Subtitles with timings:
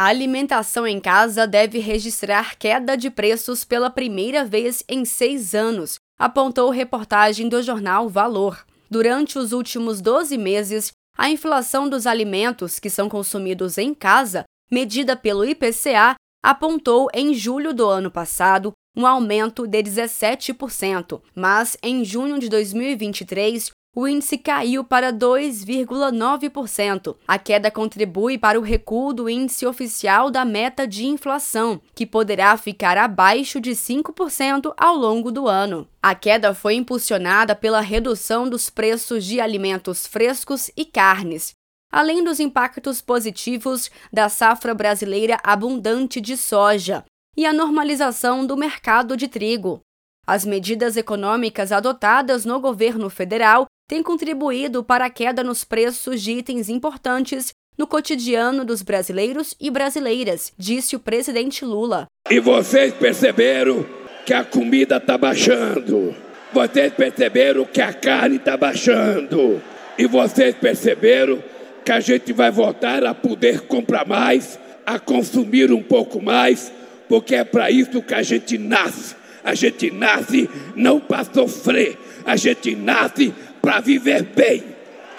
[0.00, 5.96] A alimentação em casa deve registrar queda de preços pela primeira vez em seis anos,
[6.18, 8.64] apontou reportagem do jornal Valor.
[8.90, 15.14] Durante os últimos 12 meses, a inflação dos alimentos que são consumidos em casa, medida
[15.14, 22.38] pelo IPCA, apontou em julho do ano passado um aumento de 17%, mas em junho
[22.38, 27.16] de 2023 o índice caiu para 2,9%.
[27.26, 32.56] A queda contribui para o recuo do índice oficial da meta de inflação, que poderá
[32.56, 35.88] ficar abaixo de 5% ao longo do ano.
[36.00, 41.50] A queda foi impulsionada pela redução dos preços de alimentos frescos e carnes,
[41.90, 47.04] além dos impactos positivos da safra brasileira abundante de soja
[47.36, 49.80] e a normalização do mercado de trigo.
[50.26, 56.30] As medidas econômicas adotadas no governo federal têm contribuído para a queda nos preços de
[56.30, 62.06] itens importantes no cotidiano dos brasileiros e brasileiras, disse o presidente Lula.
[62.30, 63.84] E vocês perceberam
[64.24, 66.14] que a comida está baixando.
[66.52, 69.60] Vocês perceberam que a carne está baixando.
[69.98, 71.42] E vocês perceberam
[71.84, 76.72] que a gente vai voltar a poder comprar mais, a consumir um pouco mais,
[77.08, 79.16] porque é para isso que a gente nasce.
[79.42, 84.62] A gente nasce não para sofrer, a gente nasce para viver bem.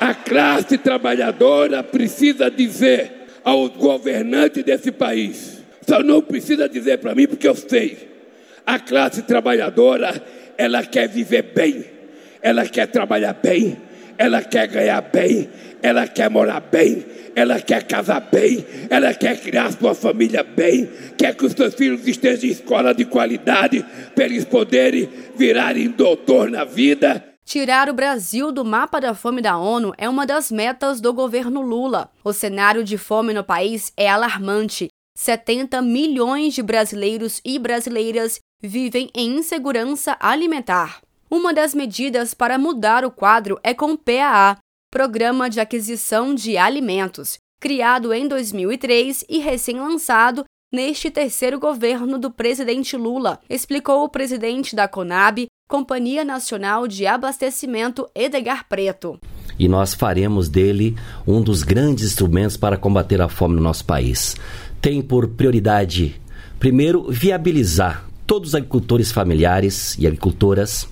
[0.00, 7.26] A classe trabalhadora precisa dizer aos governantes desse país, só não precisa dizer para mim
[7.26, 8.08] porque eu sei.
[8.64, 10.22] A classe trabalhadora,
[10.56, 11.84] ela quer viver bem,
[12.40, 13.76] ela quer trabalhar bem,
[14.16, 15.48] ela quer ganhar bem,
[15.82, 21.34] ela quer morar bem, ela quer casar bem, ela quer criar sua família bem, quer
[21.34, 26.64] que os seus filhos estejam em escola de qualidade para eles poderem virarem doutor na
[26.64, 27.31] vida.
[27.44, 31.60] Tirar o Brasil do mapa da fome da ONU é uma das metas do governo
[31.60, 32.10] Lula.
[32.24, 34.88] O cenário de fome no país é alarmante.
[35.18, 41.02] 70 milhões de brasileiros e brasileiras vivem em insegurança alimentar.
[41.30, 44.58] Uma das medidas para mudar o quadro é com o PAA,
[44.90, 52.96] Programa de Aquisição de Alimentos, criado em 2003 e recém-lançado neste terceiro governo do presidente
[52.96, 59.18] Lula, explicou o presidente da Conab, Companhia Nacional de Abastecimento Edgar Preto.
[59.58, 60.94] E nós faremos dele
[61.26, 64.36] um dos grandes instrumentos para combater a fome no nosso país.
[64.82, 66.20] Tem por prioridade,
[66.60, 70.86] primeiro, viabilizar todos os agricultores familiares e agricultoras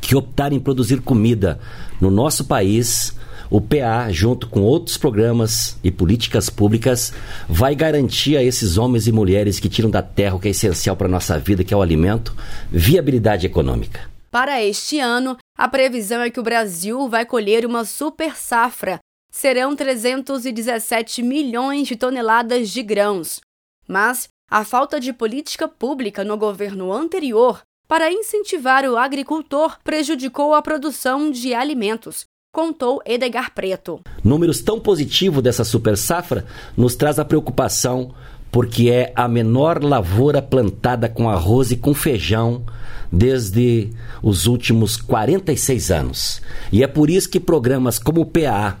[0.00, 1.58] que optarem em produzir comida
[2.00, 3.12] no nosso país,
[3.50, 7.12] o PA, junto com outros programas e políticas públicas,
[7.48, 10.96] vai garantir a esses homens e mulheres que tiram da terra o que é essencial
[10.96, 12.34] para a nossa vida, que é o alimento,
[12.70, 14.08] viabilidade econômica.
[14.30, 18.98] Para este ano, a previsão é que o Brasil vai colher uma super safra.
[19.30, 23.40] Serão 317 milhões de toneladas de grãos.
[23.88, 30.62] Mas a falta de política pública no governo anterior para incentivar o agricultor prejudicou a
[30.62, 34.00] produção de alimentos, contou Edgar Preto.
[34.24, 38.14] Números tão positivos dessa super safra nos traz a preocupação
[38.50, 42.64] porque é a menor lavoura plantada com arroz e com feijão
[43.12, 43.90] desde
[44.22, 46.40] os últimos 46 anos.
[46.72, 48.78] E é por isso que programas como o PA,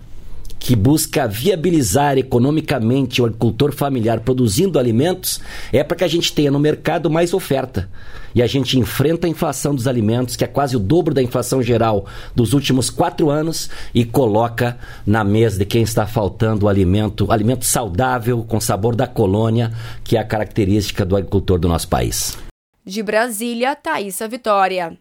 [0.58, 5.40] que busca viabilizar economicamente o agricultor familiar produzindo alimentos,
[5.72, 7.88] é para que a gente tenha no mercado mais oferta.
[8.34, 11.62] E a gente enfrenta a inflação dos alimentos, que é quase o dobro da inflação
[11.62, 17.30] geral dos últimos quatro anos, e coloca na mesa de quem está faltando o alimento,
[17.32, 19.72] alimento saudável, com sabor da colônia,
[20.04, 22.36] que é a característica do agricultor do nosso país.
[22.84, 24.92] De Brasília, Thaisa Vitória.